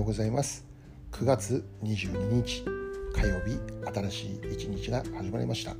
[0.00, 0.64] ようございます。
[1.12, 2.64] 9月22日
[3.12, 3.60] 火曜日
[3.92, 5.76] 新しい一日が始まりました。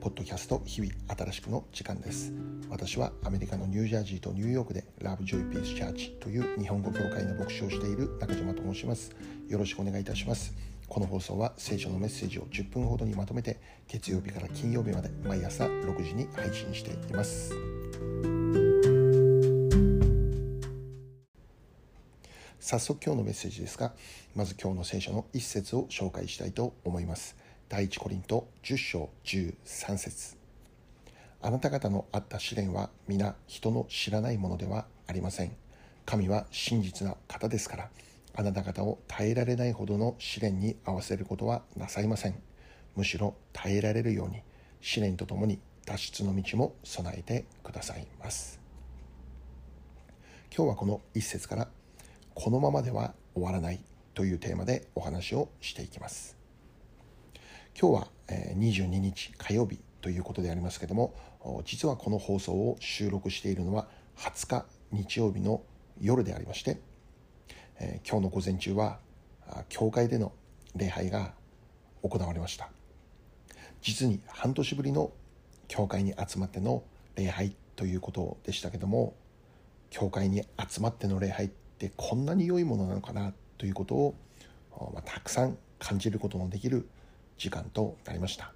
[0.00, 2.32] ポッドキャスト日々新しくの時間です。
[2.70, 9.14] 私はアメリカのニュージャージーとニューヨークでラブジョイピースチャーチという日本語教会の牧師をしている中島と申します。
[9.48, 10.54] よろしくお願いいたします。
[10.88, 17.52] この放送は聖書のメッセージを10分ほどにまとめて月曜日から金曜日まで毎朝6時に配信しています。
[22.70, 23.94] 早速今日のメッセージですが
[24.34, 27.34] まず今日の聖書の一節を紹介したいと思います。
[27.70, 30.36] 第一コリント10章13節。
[31.40, 35.56] あなた方のあった試練は皆人の知らないものではありません。
[36.04, 37.88] 神は真実な方ですから
[38.34, 42.34] あなた方を耐えられないほどの試練に合わせることはなさいません。
[42.96, 44.42] むしろ耐えられるように
[44.82, 48.60] 試練とともに脱出の道も備えてくださいます。
[50.54, 51.68] 今日はこの一節から
[52.40, 53.80] このままでは終わらない
[54.14, 56.36] というテーマでお話をしていきます。
[57.76, 61.16] 今日は22日火曜日ということでありますけども
[61.64, 65.62] 実はこの放送を収録しているのは20日日曜日の
[66.00, 66.80] 夜でありまして、
[67.80, 69.00] え今日の午前中は
[69.68, 70.30] 教会での
[70.76, 71.34] 礼拝が
[72.04, 72.70] 行われました。
[73.82, 75.10] 実に半年ぶりの
[75.66, 76.84] 教会に集まっての
[77.16, 79.16] 礼拝ということでしたけども
[79.90, 84.14] 教会に集まっての礼拝ってこんなに良いものなのかなということを、
[84.92, 86.88] まあ、たくさん感じることのできる
[87.38, 88.52] 時間となりました。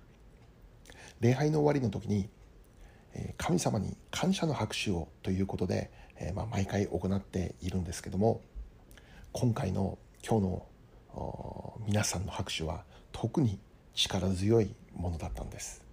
[1.21, 2.29] 礼拝の終わりの時に
[3.37, 8.41] 神様に感謝の拍手をということで、えまあ、毎回行っているんですけども
[9.31, 10.47] 今回の今日
[11.15, 13.61] の皆さんの拍手は特に
[13.95, 15.85] 力強いものだったんです。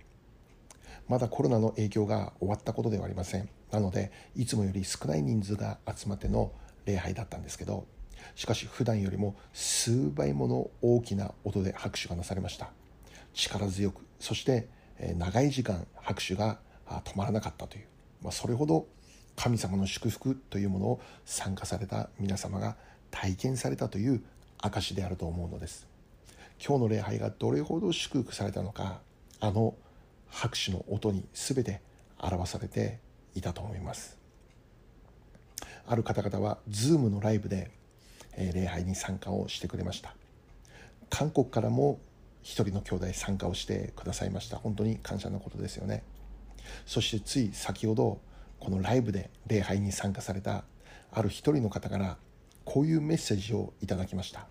[1.08, 3.50] まだコロナの影響が終わったことではありません。
[3.72, 6.52] なのでいつもより少ない人数が集まっての
[6.86, 7.86] 礼拝だったんですけど
[8.36, 12.70] しかし普段よりも数倍もの大きな音で拍手がなされました。
[13.34, 14.68] 力強くそして
[15.18, 16.60] 長い時間拍手が
[17.06, 17.86] 止まらなかったという、
[18.22, 18.88] まあ、それほど
[19.36, 22.76] 神様の祝福というものを参加された皆様が
[23.12, 24.22] 体験されたという
[24.58, 25.88] 証であると思うのです。
[26.66, 29.00] 今日の礼拝がどれほど祝福されたのか
[29.40, 29.76] あの
[30.28, 31.82] 拍手の音に全て
[32.20, 33.00] 表されて
[33.34, 34.19] いたと思います。
[35.90, 37.72] ある方々は Zoom のライブで、
[38.38, 40.14] え礼拝に参加をしてくれました。
[41.10, 42.00] 韓国からも
[42.44, 44.58] 一人の兄弟参加をしてくださいました。
[44.58, 46.04] 本当に感謝のことですよね。
[46.86, 48.22] そしてつい先ほど
[48.60, 50.64] このライブで礼拝に参加された
[51.12, 52.18] ある一人の方から
[52.66, 54.46] こういうメッセージをいただきました。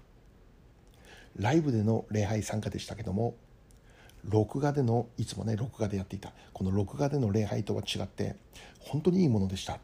[1.37, 3.37] ライブでの礼拝参加でしたけども
[4.25, 8.34] 録画でのいつもね録画でやっていたこの録画での礼拝とは違って
[8.81, 9.78] 本当にいいものでした。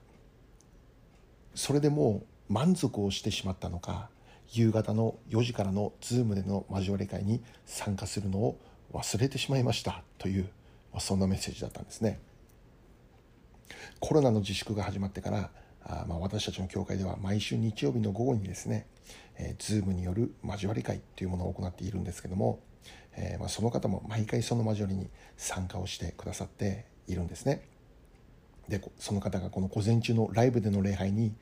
[1.55, 4.11] それでもう満足をしてしまったのか
[4.53, 8.61] 夕方の4時からの Zoom での交わり会に参加するのを
[8.93, 10.45] 忘れてしまいましたという、
[10.93, 12.21] まあ、そんなメッセージだったんですね。
[13.99, 15.51] コロナの自粛が始まってから
[15.83, 18.87] あまあ私たちの教会では毎週日曜日の午後にですね、
[19.37, 22.61] えー、Zoom による交わり会というものを行っているんですけども、
[23.17, 27.63] えー、まあその方も毎回その交わりに参加をしてくださっているんですね。
[28.69, 31.35] でその方がこの午前中のライブでの礼拝に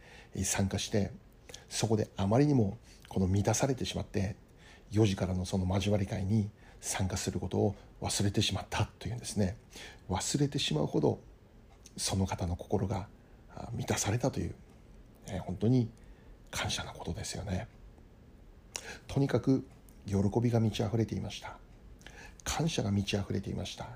[0.43, 1.10] 参加して
[1.69, 2.78] そこであまりにも
[3.09, 4.37] この満たされてしまって
[4.93, 6.50] 4時からのその交わり会に
[6.81, 9.56] 参加することを忘れてしまったというんですね。
[10.10, 11.21] 忘れてしまうほど
[11.97, 13.06] その方の心が
[13.72, 14.54] 満たされたという、
[15.28, 15.89] え本当に
[16.50, 17.69] 感謝なことですよね。
[19.06, 19.65] とにかく
[20.06, 21.56] 喜びが満ち溢れていました。
[22.44, 23.89] 感謝が満ち溢れていました。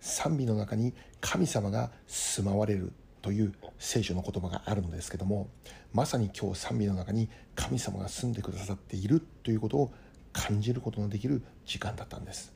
[0.00, 2.92] 賛美の中に神様が住まわれる
[3.22, 5.48] という聖書の言葉があるのですけども
[5.92, 9.92] まさに今日賛美の中に神様が住んでくださっているということを
[10.32, 12.52] 感じることのできる時間だったんです。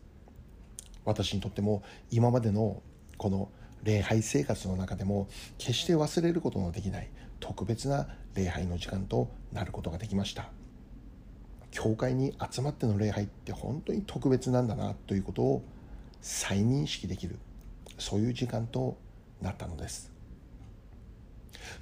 [1.04, 2.80] 私にとっても今までの
[3.16, 3.50] この
[3.82, 5.28] 礼拝生活の中でも
[5.58, 10.50] 決して忘れることのできない特別な礼拝の時間となることができました。
[11.72, 15.64] 教会に集まっての礼拝って本当に特別なんだなということを
[16.22, 17.38] 再認識できる
[17.98, 18.96] そういう時間と
[19.40, 20.10] なったのです。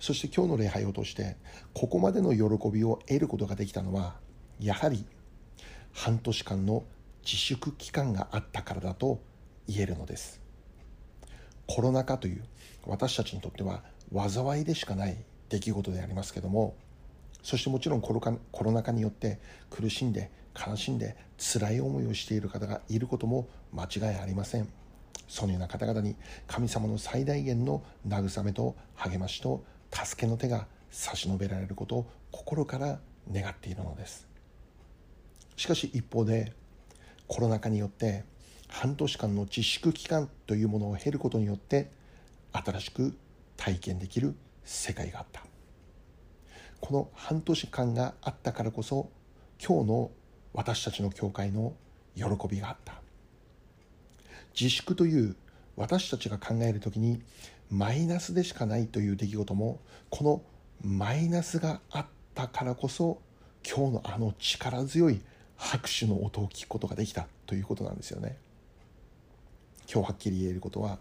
[0.00, 1.37] そして今日の礼拝を通して
[1.75, 4.16] ここまでの喜びを得ることができたのは
[4.58, 5.06] やはり
[5.92, 6.84] 半年間の
[7.25, 9.20] 自粛期間があったからだと
[9.69, 10.40] 言えるのです。
[11.66, 12.42] コロナ禍という
[12.87, 15.16] 私たちにとっては災いでしかない
[15.48, 16.75] 出来事でありますけども
[17.42, 19.38] そしてもちろんコロコロナ禍によって
[19.70, 24.69] 苦しんで悲しんで辛い思いをしている方がいることも間違いありません。
[25.28, 26.16] そのような方々に
[26.48, 32.98] 神様の最大限の慰めと励ましと助けの手が差し伸べられることを心から
[33.32, 34.26] 願っているのです。
[35.56, 36.52] しかし一方で
[37.28, 38.25] コロナ禍によって
[38.66, 41.90] 半年間の自粛期間というものを経ることによって
[42.52, 43.16] 新しく
[43.56, 44.34] 体験できる
[44.64, 45.44] 世界があった。
[46.81, 49.11] この半年間があったからこそ
[49.65, 50.11] 今日の
[50.53, 51.75] 私たちの教会の
[52.17, 52.94] 喜びがあった。
[54.59, 55.37] 自粛という
[55.77, 57.23] 私たちが考える時に
[57.71, 59.79] マイナスでしかないという出来事も
[60.09, 60.43] この
[60.82, 63.21] マイナスがあったからこそ
[63.65, 65.21] 今日のあの力強い
[65.56, 68.38] 拍手の音を聞くことができたということなんですよね。
[69.93, 70.99] 今日はっきり言えることは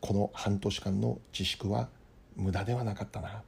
[0.00, 1.88] この半年間の自粛は
[2.36, 3.42] 無駄ではなかったな。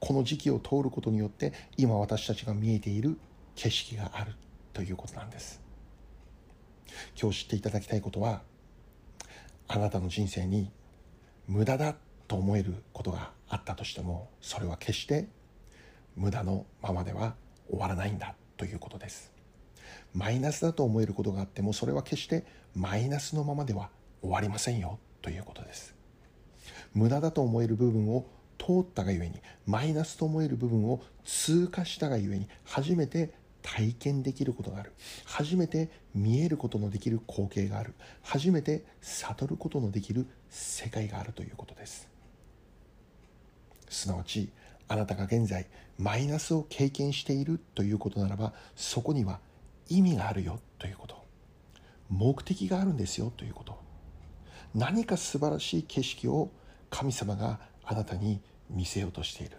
[0.00, 3.18] この時期を通ることによって今私たちが見えている
[3.54, 4.32] 景色がある
[4.72, 5.60] ということなんです。
[7.20, 8.42] 今日知っていただきたいことは
[9.68, 10.70] あなたの人生に
[11.46, 11.96] 無駄だ
[12.28, 15.28] と思えることがあったとしてもそれは決して
[16.16, 17.34] 無駄のままでは
[17.68, 19.32] 終わらないんだということです。
[20.14, 22.44] マイナスだと思えることがあってもそれは決して
[22.74, 23.90] マイナスのままでは
[24.20, 25.94] 終わりませんよということです。
[26.94, 28.26] 無駄だと思える部分を
[28.64, 34.92] 通ったがゆえにマイナスと思える部分を通過したがゆえに初めて体験できることがある。
[35.24, 37.94] 初めて見えることのできる光景がある。
[38.22, 42.08] 初めて悟ることのできる世界があるということです。
[43.88, 44.50] すなわち
[44.88, 45.66] あなたが現在
[45.98, 49.40] マイナスを経験しているということならばそこには
[49.88, 51.22] 意味があるよということ。
[52.08, 53.78] 目的があるんですよということ。
[54.74, 56.50] 何か素晴らしい景色を
[56.90, 59.56] 神様があなたに見せようとしている。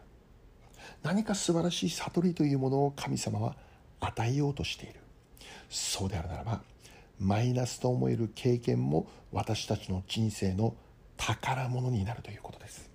[1.01, 3.55] 何か素晴らしい悟りというものを神様は
[4.00, 5.00] 与えようとしている。
[5.69, 6.61] そうであるならば
[7.19, 10.75] マイナスと思える経験も私たちの人生の
[11.17, 12.89] 宝物になるということです。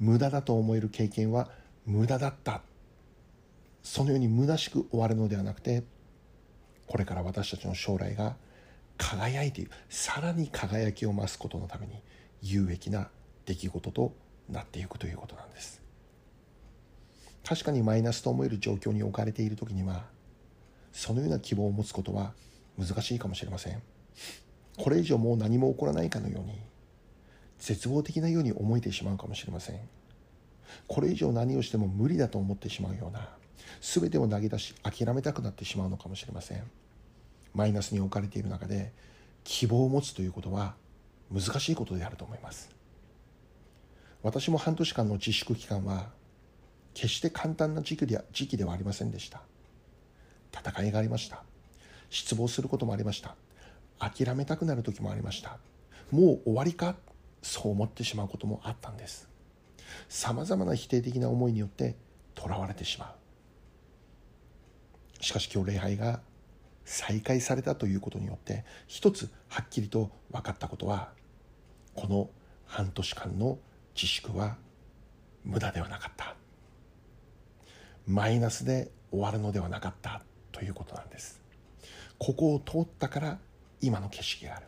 [0.00, 1.48] 無駄だと思える経験は
[1.86, 2.62] 無駄だった。
[3.82, 5.84] そのように虚しく終わるのではなくて
[6.86, 8.36] これから私たちの将来が
[8.96, 9.70] 輝いている。
[9.88, 12.02] さらに輝きを増すことのために
[12.42, 13.08] 有益な
[13.46, 14.12] 出来事と
[14.48, 15.82] なっていくということなんです。
[17.44, 20.06] 確かにマイナスと思える状況に置かれている時には
[20.92, 22.32] そのような希望を持つことは
[22.78, 23.82] 難しいかもしれません。
[24.78, 26.58] これ以上もう何も起こらないかのように
[27.58, 29.80] 絶望的なように思えてしまうかもしれません。
[30.88, 33.28] これ以上何をしても無理だと思ってしまうような
[33.80, 36.62] 全てを投げ出し諦めたくなってしまうのかもしれません。
[37.54, 38.92] マイナスに置かれている中で
[39.44, 40.74] 希望を持つということは
[41.32, 42.73] 難しいことであると思います。
[44.24, 46.08] 私も半年間の自粛期間は
[46.94, 49.42] 決して簡単な時期では時期ではありませんでした。
[50.50, 51.42] 戦いがありました。
[52.08, 53.36] 失望することもありました。
[53.98, 55.58] 諦めたくなる時もありました。
[56.10, 56.96] もう終わりか？
[57.42, 59.28] そう思ってしまうこともあったんです。
[60.08, 61.94] さまざまな否定的な思いによって
[62.34, 63.14] とらわれてしま
[65.20, 65.22] う。
[65.22, 66.20] しかし今日礼拝が
[66.86, 71.10] 再開されたということによって一つはっきりと分かったことは
[71.94, 72.30] この
[72.64, 73.58] 半年間の
[73.94, 74.56] 自粛は
[75.44, 76.34] 無駄ではなかった。
[78.06, 80.22] マイナスで終わるのではなかった。
[80.52, 81.40] ということなんです。
[82.18, 83.38] ここを通ったから
[83.80, 84.66] 今の景色がある。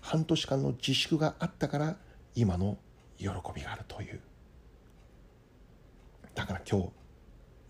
[0.00, 1.96] 半年間の自粛があったから
[2.34, 2.78] 今の
[3.18, 4.20] 喜びがあるという。
[6.34, 6.88] だから今日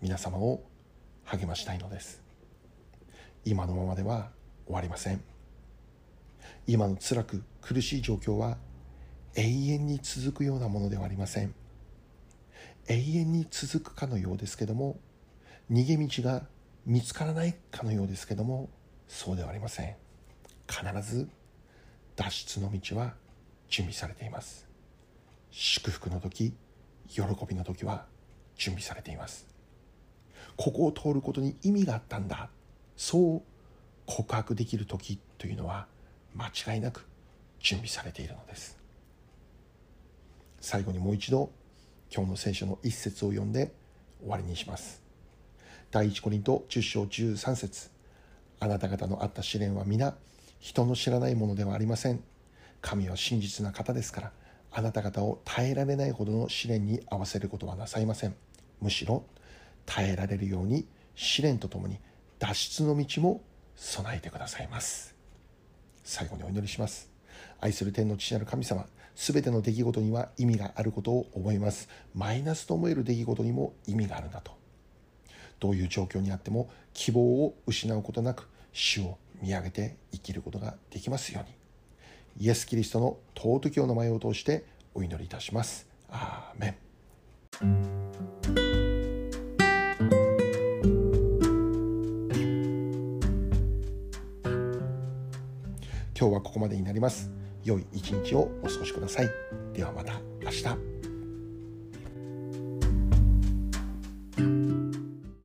[0.01, 0.63] 皆様を
[1.25, 2.21] 励ましたいのです。
[3.43, 4.29] 今のままでは
[4.65, 5.21] 終わりません。
[6.67, 8.57] 今の辛く苦しい状況は
[9.39, 11.55] 永遠に続くようなものではありません。
[12.89, 14.99] 永遠に続くかのようですけども
[15.71, 16.43] 逃げ道が
[16.85, 18.69] 見つからないかのようですけども
[19.07, 19.95] そうではありません。
[20.67, 21.29] 必ず
[22.17, 23.13] 脱出の道は
[23.69, 24.67] 準備されています。
[25.51, 26.53] 祝福の時
[27.07, 28.07] 喜びの時は
[28.57, 29.47] 準備されています。
[30.57, 32.49] ここを通ることに意味があったんだ。
[32.97, 33.41] そう
[34.05, 35.87] 告白できる時というのは
[36.35, 37.07] 間違いなく
[37.61, 38.78] 準備されているのです。
[40.61, 41.51] 最後にもう一度
[42.13, 43.71] 今日の聖書の一節を読んで
[44.21, 45.01] 終わりにします。
[45.91, 47.89] 第一コリント10章13節
[48.59, 50.15] あなた方のあった試練は皆
[50.59, 52.23] 人の知らないものではありません。
[52.81, 54.31] 神は真実な方ですから、
[54.71, 58.35] あなた方を耐えられないほどの試練に合わせることはなさいません。
[58.81, 59.23] むしろ
[59.85, 60.85] 耐えられるように
[61.15, 61.99] 試練とともに
[62.37, 63.41] 脱出の道も
[63.75, 65.15] 備えてくださいます。
[66.03, 67.08] 最後にお祈りします。
[67.61, 68.85] 愛する天の父なる神様、
[69.15, 71.89] すべての出来事には意味があることを思います。
[72.15, 74.51] マイナスと思える出来事にも意味があるんだと。
[75.59, 82.45] どういう状況にあっても希望を失うことなく、主を見上げて生きることができますように。
[82.45, 84.63] イエス・キリストの尊きお名前を通して
[84.93, 85.85] お祈りいたします。
[86.09, 86.75] アーメン。
[96.17, 97.38] 今日はここまでになります。
[97.63, 99.29] 良い一日をお過ごしください。
[99.73, 100.88] ではまた明日。